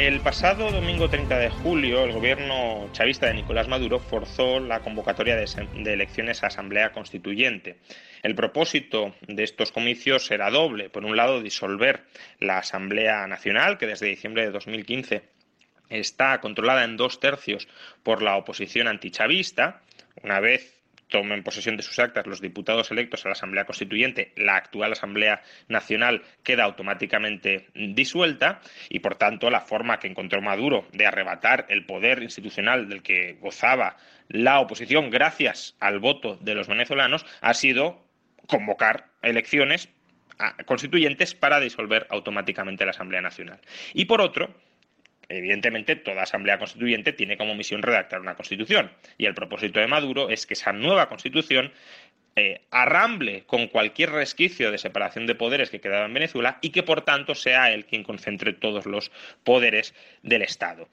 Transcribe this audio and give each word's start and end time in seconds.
El 0.00 0.20
pasado 0.20 0.72
domingo 0.72 1.10
30 1.10 1.38
de 1.38 1.50
julio, 1.50 2.04
el 2.04 2.12
gobierno 2.12 2.88
chavista 2.92 3.26
de 3.26 3.34
Nicolás 3.34 3.68
Maduro 3.68 3.98
forzó 3.98 4.58
la 4.58 4.80
convocatoria 4.80 5.36
de, 5.36 5.44
elecciones 5.92 6.42
a 6.42 6.46
Asamblea 6.46 6.92
Constituyente. 6.92 7.76
El 8.22 8.34
propósito 8.34 9.14
de 9.28 9.42
estos 9.42 9.72
comicios 9.72 10.30
era 10.30 10.48
doble. 10.48 10.88
Por 10.88 11.04
un 11.04 11.18
lado, 11.18 11.42
disolver 11.42 12.04
la 12.38 12.56
Asamblea 12.56 13.26
Nacional, 13.26 13.76
que 13.76 13.86
desde 13.86 14.06
diciembre 14.06 14.42
de 14.42 14.52
2015 14.52 15.22
está 15.90 16.40
controlada 16.40 16.84
en 16.84 16.96
dos 16.96 17.20
tercios 17.20 17.68
por 18.02 18.22
la 18.22 18.36
oposición 18.38 18.88
antichavista. 18.88 19.82
Una 20.22 20.40
vez 20.40 20.79
tomen 21.10 21.42
posesión 21.42 21.76
de 21.76 21.82
sus 21.82 21.98
actas 21.98 22.26
los 22.26 22.40
diputados 22.40 22.90
electos 22.90 23.24
a 23.24 23.28
la 23.28 23.32
Asamblea 23.32 23.66
Constituyente, 23.66 24.32
la 24.36 24.56
actual 24.56 24.92
Asamblea 24.92 25.42
Nacional 25.68 26.22
queda 26.42 26.64
automáticamente 26.64 27.68
disuelta 27.74 28.60
y, 28.88 29.00
por 29.00 29.16
tanto, 29.16 29.50
la 29.50 29.60
forma 29.60 29.98
que 29.98 30.08
encontró 30.08 30.40
Maduro 30.40 30.86
de 30.92 31.06
arrebatar 31.06 31.66
el 31.68 31.84
poder 31.84 32.22
institucional 32.22 32.88
del 32.88 33.02
que 33.02 33.36
gozaba 33.40 33.96
la 34.28 34.60
oposición 34.60 35.10
gracias 35.10 35.76
al 35.80 35.98
voto 35.98 36.36
de 36.36 36.54
los 36.54 36.68
venezolanos 36.68 37.26
ha 37.40 37.52
sido 37.52 38.06
convocar 38.46 39.06
elecciones 39.22 39.88
constituyentes 40.64 41.34
para 41.34 41.60
disolver 41.60 42.06
automáticamente 42.10 42.84
la 42.84 42.92
Asamblea 42.92 43.20
Nacional. 43.20 43.60
Y 43.92 44.06
por 44.06 44.20
otro, 44.20 44.54
Evidentemente, 45.30 45.94
toda 45.94 46.22
Asamblea 46.22 46.58
Constituyente 46.58 47.12
tiene 47.12 47.36
como 47.36 47.54
misión 47.54 47.82
redactar 47.82 48.20
una 48.20 48.34
Constitución. 48.34 48.90
Y 49.16 49.26
el 49.26 49.34
propósito 49.34 49.78
de 49.78 49.86
Maduro 49.86 50.28
es 50.28 50.44
que 50.44 50.54
esa 50.54 50.72
nueva 50.72 51.08
Constitución 51.08 51.72
eh, 52.34 52.62
arramble 52.70 53.44
con 53.46 53.68
cualquier 53.68 54.10
resquicio 54.10 54.72
de 54.72 54.78
separación 54.78 55.26
de 55.26 55.36
poderes 55.36 55.70
que 55.70 55.80
quedaba 55.80 56.06
en 56.06 56.14
Venezuela 56.14 56.58
y 56.62 56.70
que, 56.70 56.82
por 56.82 57.02
tanto, 57.02 57.34
sea 57.36 57.72
él 57.72 57.84
quien 57.84 58.02
concentre 58.02 58.52
todos 58.52 58.86
los 58.86 59.12
poderes 59.44 59.94
del 60.22 60.42
Estado. 60.42 60.88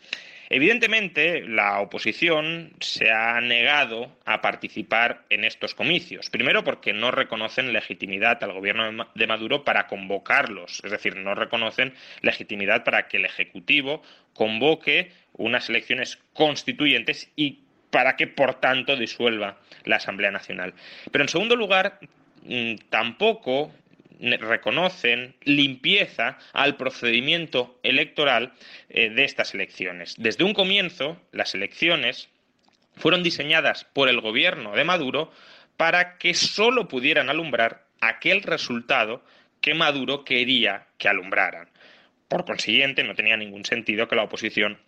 Evidentemente, 0.49 1.41
la 1.41 1.81
oposición 1.81 2.71
se 2.79 3.11
ha 3.11 3.39
negado 3.41 4.15
a 4.25 4.41
participar 4.41 5.25
en 5.29 5.43
estos 5.43 5.75
comicios. 5.75 6.29
Primero, 6.29 6.63
porque 6.63 6.93
no 6.93 7.11
reconocen 7.11 7.73
legitimidad 7.73 8.41
al 8.43 8.53
gobierno 8.53 9.07
de 9.13 9.27
Maduro 9.27 9.63
para 9.65 9.87
convocarlos. 9.87 10.81
Es 10.83 10.91
decir, 10.91 11.17
no 11.17 11.35
reconocen 11.35 11.93
legitimidad 12.21 12.83
para 12.83 13.07
que 13.07 13.17
el 13.17 13.25
Ejecutivo 13.25 14.01
convoque 14.33 15.11
unas 15.33 15.69
elecciones 15.69 16.17
constituyentes 16.33 17.29
y 17.35 17.59
para 17.89 18.15
que, 18.15 18.27
por 18.27 18.55
tanto, 18.55 18.95
disuelva 18.95 19.57
la 19.83 19.97
Asamblea 19.97 20.31
Nacional. 20.31 20.73
Pero, 21.11 21.23
en 21.23 21.29
segundo 21.29 21.55
lugar, 21.55 21.99
mm, 22.43 22.75
tampoco 22.89 23.73
reconocen 24.19 25.35
limpieza 25.43 26.37
al 26.53 26.75
procedimiento 26.77 27.79
electoral 27.83 28.53
eh, 28.89 29.09
de 29.09 29.23
estas 29.23 29.53
elecciones. 29.53 30.15
Desde 30.17 30.43
un 30.43 30.53
comienzo, 30.53 31.21
las 31.31 31.55
elecciones 31.55 32.29
fueron 32.95 33.23
diseñadas 33.23 33.85
por 33.85 34.09
el 34.09 34.21
gobierno 34.21 34.73
de 34.73 34.83
Maduro 34.83 35.31
para 35.77 36.17
que 36.17 36.33
solo 36.33 36.87
pudieran 36.87 37.29
alumbrar 37.29 37.85
aquel 38.01 38.41
resultado 38.43 39.23
que 39.61 39.73
Maduro 39.73 40.23
quería 40.23 40.87
que 40.97 41.07
alumbraran. 41.07 41.69
Por 42.27 42.45
consiguiente, 42.45 43.03
no 43.03 43.15
tenía 43.15 43.37
ningún 43.37 43.65
sentido 43.65 44.07
que 44.07 44.15
la 44.15 44.23
oposición 44.23 44.79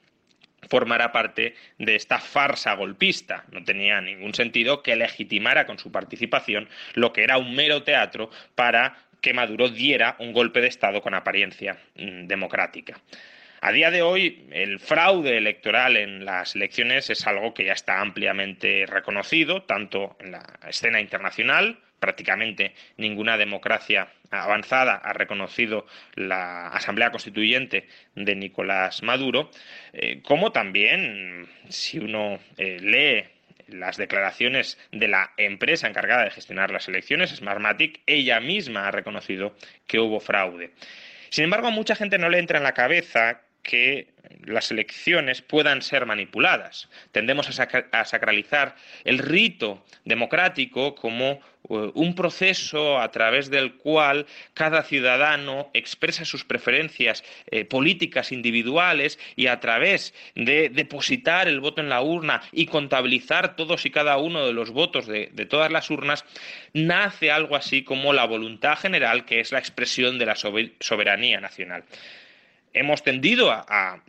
formara 0.67 1.11
parte 1.11 1.55
de 1.77 1.95
esta 1.95 2.19
farsa 2.19 2.73
golpista. 2.73 3.45
No 3.51 3.63
tenía 3.63 4.01
ningún 4.01 4.33
sentido 4.33 4.83
que 4.83 4.95
legitimara 4.95 5.65
con 5.65 5.79
su 5.79 5.91
participación 5.91 6.67
lo 6.95 7.13
que 7.13 7.23
era 7.23 7.37
un 7.37 7.55
mero 7.55 7.83
teatro 7.83 8.29
para 8.55 8.97
que 9.21 9.33
Maduro 9.33 9.69
diera 9.69 10.15
un 10.19 10.33
golpe 10.33 10.61
de 10.61 10.67
Estado 10.67 11.01
con 11.01 11.13
apariencia 11.13 11.77
mm, 11.95 12.27
democrática. 12.27 12.99
A 13.61 13.73
día 13.73 13.91
de 13.91 14.01
hoy, 14.01 14.47
el 14.51 14.79
fraude 14.79 15.37
electoral 15.37 15.97
en 15.97 16.23
las 16.23 16.55
elecciones 16.55 17.09
es 17.09 17.27
algo 17.27 17.53
que 17.53 17.65
ya 17.65 17.73
está 17.73 17.99
ampliamente 17.99 18.85
reconocido, 18.85 19.63
tanto 19.63 20.15
en 20.21 20.31
la 20.31 20.45
escena 20.65 21.01
internacional, 21.01 21.77
prácticamente 21.99 22.73
ninguna 22.95 23.37
democracia 23.37 24.07
avanzada 24.31 24.95
ha 24.95 25.11
reconocido 25.11 25.85
la 26.15 26.67
Asamblea 26.67 27.11
Constituyente 27.11 27.87
de 28.15 28.35
Nicolás 28.35 29.03
Maduro, 29.03 29.51
eh, 29.91 30.21
como 30.23 30.51
también, 30.51 31.49
si 31.67 31.99
uno 31.99 32.39
eh, 32.57 32.77
lee 32.79 33.38
las 33.71 33.97
declaraciones 33.97 34.77
de 34.91 35.07
la 35.07 35.31
empresa 35.37 35.87
encargada 35.87 36.23
de 36.23 36.31
gestionar 36.31 36.71
las 36.71 36.87
elecciones, 36.87 37.31
Smartmatic, 37.31 38.01
ella 38.05 38.39
misma 38.39 38.87
ha 38.87 38.91
reconocido 38.91 39.55
que 39.87 39.99
hubo 39.99 40.19
fraude. 40.19 40.71
Sin 41.29 41.43
embargo, 41.43 41.67
a 41.67 41.71
mucha 41.71 41.95
gente 41.95 42.17
no 42.17 42.29
le 42.29 42.39
entra 42.39 42.57
en 42.57 42.63
la 42.63 42.73
cabeza 42.73 43.41
que 43.61 44.07
las 44.45 44.71
elecciones 44.71 45.41
puedan 45.41 45.81
ser 45.81 46.05
manipuladas. 46.05 46.89
Tendemos 47.11 47.47
a, 47.59 48.05
sacralizar 48.05 48.75
el 49.03 49.19
rito 49.19 49.85
democrático 50.05 50.95
como 50.95 51.39
un 51.69 52.15
proceso 52.15 52.99
a 52.99 53.11
través 53.11 53.49
del 53.49 53.75
cual 53.75 54.25
cada 54.53 54.83
ciudadano 54.83 55.69
expresa 55.73 56.25
sus 56.25 56.43
preferencias 56.43 57.23
eh, 57.51 57.63
políticas 57.63 58.31
individuales 58.31 59.19
y 59.35 59.47
a 59.47 59.59
través 59.59 60.13
de 60.35 60.69
depositar 60.69 61.47
el 61.47 61.59
voto 61.59 61.81
en 61.81 61.89
la 61.89 62.01
urna 62.01 62.41
y 62.51 62.65
contabilizar 62.65 63.55
todos 63.55 63.85
y 63.85 63.91
cada 63.91 64.17
uno 64.17 64.45
de 64.45 64.53
los 64.53 64.71
votos 64.71 65.05
de, 65.07 65.27
todas 65.49 65.71
las 65.71 65.89
urnas, 65.89 66.25
nace 66.73 67.31
algo 67.31 67.55
así 67.55 67.83
como 67.83 68.13
la 68.13 68.25
voluntad 68.25 68.77
general, 68.77 69.25
que 69.25 69.39
es 69.39 69.51
la 69.51 69.59
expresión 69.59 70.17
de 70.17 70.25
la 70.25 70.35
soberanía 70.35 71.39
nacional. 71.39 71.83
Hemos 72.73 73.03
tendido 73.03 73.51
a, 73.51 74.03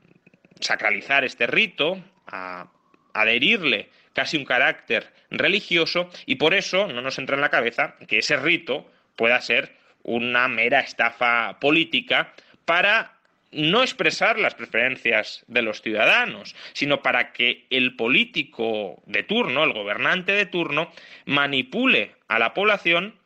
sacralizar 0.60 1.24
este 1.24 1.46
rito, 1.46 2.02
a 2.26 2.68
adherirle 3.14 3.88
casi 4.12 4.36
un 4.36 4.44
carácter 4.44 5.12
religioso 5.30 6.10
y 6.26 6.36
por 6.36 6.54
eso 6.54 6.88
no 6.88 7.02
nos 7.02 7.18
entra 7.18 7.36
en 7.36 7.42
la 7.42 7.50
cabeza 7.50 7.96
que 8.08 8.18
ese 8.18 8.36
rito 8.36 8.90
pueda 9.16 9.40
ser 9.40 9.76
una 10.02 10.48
mera 10.48 10.80
estafa 10.80 11.58
política 11.60 12.32
para 12.64 13.20
no 13.52 13.82
expresar 13.82 14.38
las 14.38 14.54
preferencias 14.54 15.44
de 15.48 15.62
los 15.62 15.82
ciudadanos, 15.82 16.54
sino 16.72 17.02
para 17.02 17.32
que 17.32 17.66
el 17.70 17.96
político 17.96 19.02
de 19.06 19.24
turno, 19.24 19.64
el 19.64 19.72
gobernante 19.72 20.32
de 20.32 20.46
turno, 20.46 20.92
manipule 21.26 22.12
a 22.28 22.38
la 22.38 22.54
población 22.54 23.16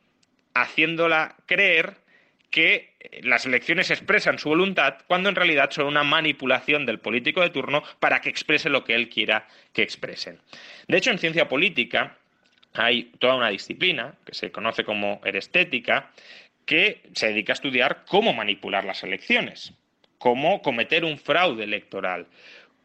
haciéndola 0.53 1.35
creer 1.45 1.97
que 2.55 2.93
las 3.23 3.45
elecciones 3.45 3.91
expresan 3.91 4.39
su 4.39 4.47
voluntad 4.47 4.99
cuando 5.07 5.27
en 5.27 5.35
realidad 5.35 5.71
son 5.71 5.87
una 5.87 6.05
manipulación 6.05 6.85
del 6.85 6.99
político 6.99 7.41
de 7.41 7.49
turno 7.49 7.83
para 7.99 8.21
que 8.21 8.29
exprese 8.29 8.69
lo 8.69 8.85
que 8.85 8.95
él 8.95 9.09
quiera 9.09 9.45
que 9.73 9.81
expresen. 9.81 10.39
De 10.87 10.95
hecho, 10.95 11.11
en 11.11 11.19
ciencia 11.19 11.49
política 11.49 12.17
hay 12.71 13.11
toda 13.19 13.35
una 13.35 13.49
disciplina 13.49 14.15
que 14.25 14.33
se 14.33 14.53
conoce 14.53 14.85
como 14.85 15.19
erestética 15.25 16.11
que 16.65 17.01
se 17.13 17.27
dedica 17.27 17.51
a 17.51 17.55
estudiar 17.55 18.05
cómo 18.07 18.31
manipular 18.31 18.85
las 18.85 19.03
elecciones, 19.03 19.73
cómo 20.17 20.61
cometer 20.61 21.03
un 21.03 21.17
fraude 21.17 21.65
electoral, 21.65 22.25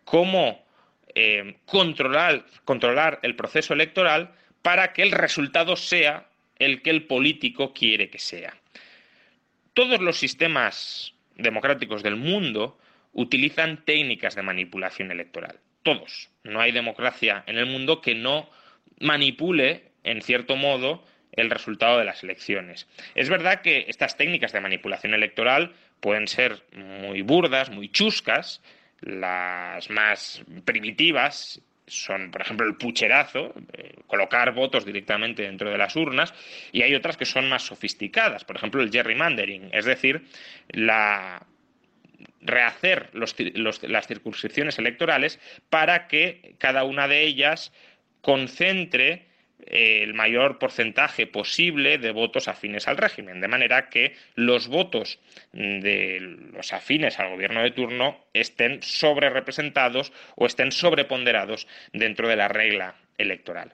cómo 0.05 0.65
eh, 1.15 1.55
controlar, 1.65 2.45
controlar 2.65 3.21
el 3.23 3.37
proceso 3.37 3.73
electoral 3.73 4.33
para 4.63 4.93
que 4.93 5.03
el 5.03 5.13
resultado 5.13 5.77
sea 5.77 6.27
el 6.59 6.83
que 6.83 6.91
el 6.91 7.05
político 7.05 7.73
quiere 7.73 8.11
que 8.11 8.19
sea 8.19 8.53
todos 9.81 10.03
los 10.03 10.19
sistemas 10.19 11.15
democráticos 11.37 12.03
del 12.03 12.17
mundo 12.17 12.79
utilizan 13.15 13.83
técnicas 13.83 14.35
de 14.35 14.43
manipulación 14.43 15.11
electoral. 15.11 15.59
Todos. 15.83 16.29
No 16.45 16.61
hay 16.61 16.71
democracia 16.71 17.45
en 17.47 17.57
el 17.57 17.65
mundo 17.65 18.03
que 18.03 18.15
no 18.15 18.51
manipule, 18.99 19.85
en 20.05 20.21
cierto 20.21 20.57
modo, 20.57 21.03
el 21.33 21.49
resultado 21.49 21.99
de 21.99 22.05
las 22.05 22.23
elecciones. 22.23 22.89
Es 23.15 23.31
verdad 23.31 23.63
que 23.63 23.87
estas 23.89 24.19
técnicas 24.19 24.53
de 24.53 24.61
manipulación 24.61 25.15
electoral 25.15 25.73
pueden 26.01 26.29
ser 26.29 26.63
muy 26.75 27.23
burdas, 27.23 27.71
muy 27.71 27.89
chuscas, 27.89 28.61
las 29.01 29.89
más 29.89 30.43
primitivas 30.67 31.63
son, 31.91 32.31
por 32.31 32.41
ejemplo, 32.41 32.67
el 32.67 32.77
pucherazo, 32.77 33.55
eh, 33.73 33.95
colocar 34.07 34.53
votos 34.53 34.85
directamente 34.85 35.43
dentro 35.43 35.71
de 35.71 35.79
las 35.79 35.97
urnas, 35.97 36.33
y 36.73 36.83
hay 36.83 36.95
otras 36.95 37.17
que 37.17 37.25
son 37.25 37.49
más 37.49 37.63
sofisticadas, 37.63 38.45
por 38.45 38.57
ejemplo, 38.57 38.83
el 38.83 38.91
gerrymandering, 38.91 39.71
es 39.73 39.85
decir, 39.85 40.25
la 40.69 41.47
rehacer 42.43 43.11
las 43.13 44.07
circunscripciones 44.07 44.79
electorales 44.79 45.39
para 45.69 46.09
que 46.09 46.55
cada 46.59 46.85
una 46.85 47.07
de 47.07 47.23
ellas 47.23 47.73
concentre 48.23 49.30
el 49.67 50.15
mayor 50.15 50.59
porcentaje 50.59 51.27
posible 51.27 51.99
de 51.99 52.11
votos 52.11 52.49
afines 52.49 52.89
al 52.89 52.97
régimen, 52.97 53.41
de 53.41 53.49
manera 53.49 53.89
que 53.89 54.15
los 54.35 54.69
votos 54.69 55.19
de 55.53 56.19
los 56.53 56.73
afines 56.73 57.19
al 57.19 57.31
gobierno 57.31 57.63
de 57.63 57.71
turno 57.71 58.25
estén 58.33 58.83
sobre 58.83 59.31
representados 59.31 60.13
o 60.37 60.47
estén 60.47 60.73
sobreponderados 60.73 61.67
dentro 61.93 62.29
de 62.29 62.37
la 62.37 62.49
regla 62.49 62.97
electoral. 63.19 63.73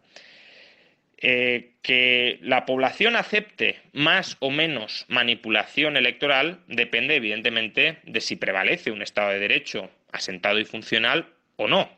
Eh, 1.19 1.73
que 1.81 2.39
la 2.43 2.67
población 2.67 3.17
acepte 3.17 3.81
más 3.95 4.37
o 4.41 4.51
menos 4.51 5.07
manipulación 5.09 5.97
electoral 5.97 6.61
depende 6.67 7.17
evidentemente 7.17 7.99
de 8.05 8.21
si 8.21 8.37
prevalece 8.37 8.91
un 8.91 9.01
Estado 9.01 9.31
de 9.31 9.39
Derecho 9.39 9.91
asentado 10.13 10.59
y 10.59 10.67
funcional 10.67 11.27
o 11.57 11.69
no. 11.69 11.89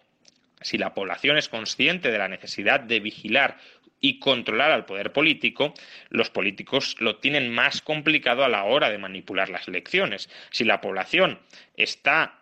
Si 0.61 0.79
la 0.79 0.95
población 0.95 1.37
es 1.37 1.49
consciente 1.49 2.13
de 2.13 2.19
la 2.19 2.29
necesidad 2.29 2.81
de 2.81 3.01
vigilar 3.01 3.59
y 4.01 4.19
controlar 4.19 4.71
al 4.71 4.85
poder 4.85 5.13
político, 5.13 5.75
los 6.11 6.31
políticos 6.31 6.97
lo 7.01 7.17
tienen 7.17 7.53
más 7.53 7.81
complicado 7.83 8.45
a 8.45 8.49
la 8.49 8.65
hora 8.65 8.91
de 8.91 8.99
manipular 8.99 9.49
las 9.49 9.67
elecciones. 9.69 10.29
Si 10.51 10.65
la 10.65 10.81
población 10.81 11.41
está 11.77 12.41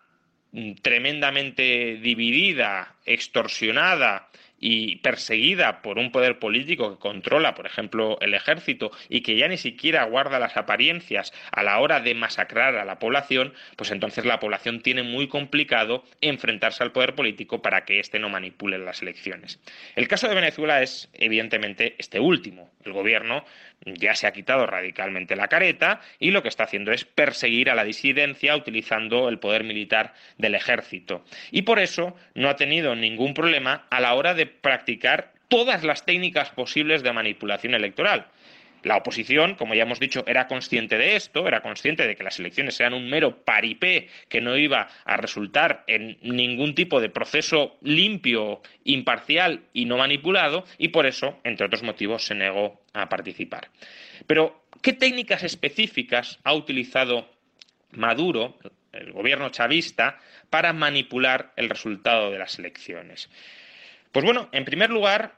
mm, 0.51 0.73
tremendamente 0.75 1.97
dividida, 1.97 2.95
extorsionada 3.05 4.29
y 4.59 4.97
perseguida 4.97 5.81
por 5.81 5.97
un 5.97 6.11
poder 6.11 6.39
político 6.39 6.91
que 6.91 6.99
controla, 6.99 7.53
por 7.53 7.65
ejemplo, 7.65 8.17
el 8.21 8.33
ejército 8.33 8.91
y 9.09 9.21
que 9.21 9.37
ya 9.37 9.47
ni 9.47 9.57
siquiera 9.57 10.03
guarda 10.05 10.39
las 10.39 10.57
apariencias 10.57 11.33
a 11.51 11.63
la 11.63 11.79
hora 11.79 11.99
de 11.99 12.15
masacrar 12.15 12.75
a 12.75 12.85
la 12.85 12.99
población, 12.99 13.53
pues 13.75 13.91
entonces 13.91 14.25
la 14.25 14.39
población 14.39 14.81
tiene 14.81 15.03
muy 15.03 15.27
complicado 15.27 16.03
enfrentarse 16.21 16.83
al 16.83 16.91
poder 16.91 17.15
político 17.15 17.61
para 17.61 17.85
que 17.85 17.99
éste 17.99 18.19
no 18.19 18.29
manipule 18.29 18.77
las 18.77 19.01
elecciones. 19.01 19.59
El 19.95 20.07
caso 20.07 20.27
de 20.27 20.35
Venezuela 20.35 20.81
es 20.81 21.09
evidentemente 21.13 21.95
este 21.97 22.19
último. 22.19 22.71
El 22.87 22.93
gobierno 22.93 23.45
ya 23.85 24.15
se 24.15 24.25
ha 24.25 24.31
quitado 24.31 24.65
radicalmente 24.65 25.35
la 25.35 25.47
careta 25.47 26.01
y 26.19 26.31
lo 26.31 26.41
que 26.41 26.49
está 26.49 26.63
haciendo 26.63 26.91
es 26.91 27.05
perseguir 27.05 27.69
a 27.69 27.75
la 27.75 27.83
disidencia 27.83 28.55
utilizando 28.55 29.29
el 29.29 29.39
poder 29.39 29.63
militar 29.63 30.13
del 30.37 30.55
ejército. 30.55 31.23
Y 31.51 31.63
por 31.63 31.79
eso 31.79 32.15
no 32.33 32.49
ha 32.49 32.55
tenido 32.55 32.95
ningún 32.95 33.33
problema 33.33 33.85
a 33.89 33.99
la 33.99 34.13
hora 34.15 34.33
de 34.33 34.47
practicar 34.47 35.33
todas 35.47 35.83
las 35.83 36.05
técnicas 36.05 36.49
posibles 36.49 37.03
de 37.03 37.13
manipulación 37.13 37.73
electoral. 37.73 38.27
La 38.83 38.97
oposición, 38.97 39.55
como 39.55 39.73
ya 39.73 39.83
hemos 39.83 39.99
dicho, 39.99 40.23
era 40.27 40.47
consciente 40.47 40.97
de 40.97 41.15
esto, 41.15 41.47
era 41.47 41.61
consciente 41.61 42.07
de 42.07 42.15
que 42.15 42.23
las 42.23 42.39
elecciones 42.39 42.79
eran 42.79 42.93
un 42.93 43.09
mero 43.09 43.43
paripé 43.43 44.07
que 44.29 44.41
no 44.41 44.57
iba 44.57 44.87
a 45.05 45.17
resultar 45.17 45.83
en 45.87 46.17
ningún 46.21 46.75
tipo 46.75 47.01
de 47.01 47.09
proceso 47.09 47.77
limpio, 47.81 48.61
imparcial 48.83 49.63
y 49.73 49.85
no 49.85 49.97
manipulado, 49.97 50.65
y 50.77 50.89
por 50.89 51.05
eso, 51.05 51.39
entre 51.43 51.65
otros 51.65 51.83
motivos, 51.83 52.25
se 52.25 52.35
negó 52.35 52.81
a 52.93 53.09
participar. 53.09 53.69
Pero, 54.25 54.63
¿qué 54.81 54.93
técnicas 54.93 55.43
específicas 55.43 56.39
ha 56.43 56.53
utilizado 56.53 57.29
Maduro, 57.91 58.57
el 58.91 59.11
gobierno 59.11 59.49
chavista, 59.49 60.19
para 60.49 60.73
manipular 60.73 61.51
el 61.55 61.69
resultado 61.69 62.31
de 62.31 62.39
las 62.39 62.59
elecciones? 62.59 63.29
Pues 64.11 64.25
bueno, 64.25 64.49
en 64.51 64.65
primer 64.65 64.89
lugar, 64.89 65.35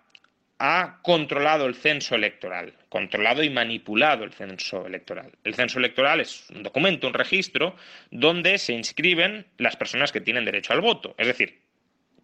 ha 0.60 1.00
controlado 1.04 1.66
el 1.66 1.76
censo 1.76 2.16
electoral, 2.16 2.74
controlado 2.90 3.44
y 3.44 3.50
manipulado 3.50 4.26
el 4.26 4.34
censo 4.34 4.86
electoral. 4.86 5.32
El 5.46 5.56
censo 5.56 5.80
electoral 5.80 6.20
es 6.20 6.50
un 6.50 6.64
documento, 6.64 7.08
un 7.08 7.14
registro, 7.14 7.78
donde 8.12 8.58
se 8.58 8.74
inscriben 8.74 9.48
las 9.58 9.78
personas 9.78 10.12
que 10.12 10.20
tienen 10.20 10.44
derecho 10.44 10.74
al 10.74 10.82
voto. 10.82 11.16
Es 11.18 11.28
decir, 11.28 11.62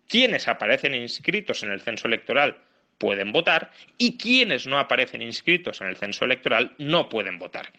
quienes 0.07 0.49
aparecen 0.49 0.93
inscritos 0.93 1.63
en 1.63 1.71
el 1.71 1.81
censo 1.81 2.07
electoral 2.07 2.57
pueden 2.97 3.31
votar 3.31 3.71
y 3.97 4.17
quienes 4.17 4.67
no 4.67 4.79
aparecen 4.79 5.21
inscritos 5.21 5.79
en 5.79 5.87
el 5.87 5.95
censo 5.95 6.25
electoral 6.25 6.75
no 6.77 7.07
pueden 7.07 7.39
votar. 7.39 7.71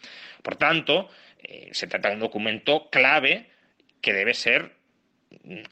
Por 0.43 0.57
tanto, 0.57 1.11
eh, 1.43 1.69
se 1.73 1.87
trata 1.87 2.09
de 2.09 2.15
un 2.15 2.21
documento 2.21 2.89
clave 2.91 3.51
que 4.01 4.15
debe 4.15 4.33
ser 4.33 4.73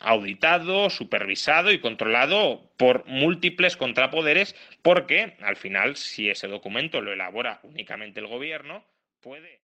auditado, 0.00 0.90
supervisado 0.90 1.72
y 1.72 1.80
controlado 1.80 2.70
por 2.76 3.06
múltiples 3.06 3.76
contrapoderes, 3.76 4.54
porque 4.82 5.36
al 5.42 5.56
final, 5.56 5.96
si 5.96 6.28
ese 6.28 6.48
documento 6.48 7.00
lo 7.00 7.12
elabora 7.12 7.60
únicamente 7.62 8.20
el 8.20 8.26
gobierno, 8.26 8.84
puede. 9.20 9.60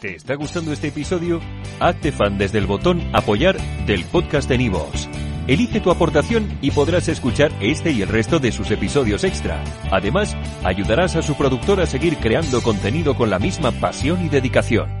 ¿Te 0.00 0.14
está 0.14 0.34
gustando 0.34 0.72
este 0.72 0.88
episodio? 0.88 1.40
Hazte 1.80 2.12
fan 2.12 2.36
desde 2.36 2.58
el 2.58 2.66
botón 2.66 3.00
Apoyar 3.14 3.56
del 3.86 4.04
podcast 4.04 4.48
de 4.48 4.58
Nivos. 4.58 5.08
Elige 5.46 5.80
tu 5.80 5.90
aportación 5.90 6.58
y 6.60 6.72
podrás 6.72 7.08
escuchar 7.08 7.52
este 7.60 7.92
y 7.92 8.02
el 8.02 8.08
resto 8.08 8.38
de 8.40 8.50
sus 8.50 8.70
episodios 8.72 9.22
extra. 9.22 9.62
Además, 9.92 10.36
ayudarás 10.64 11.14
a 11.14 11.22
su 11.22 11.36
productor 11.36 11.80
a 11.80 11.86
seguir 11.86 12.16
creando 12.16 12.62
contenido 12.62 13.14
con 13.14 13.30
la 13.30 13.38
misma 13.38 13.70
pasión 13.72 14.24
y 14.24 14.28
dedicación. 14.28 14.95